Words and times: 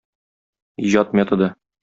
Иҗат 0.87 1.13
методы. 1.21 1.53